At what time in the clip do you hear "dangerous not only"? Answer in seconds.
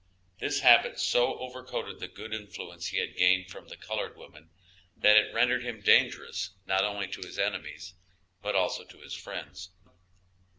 5.81-7.05